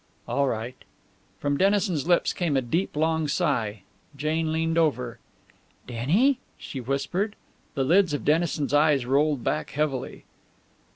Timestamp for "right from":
0.47-1.57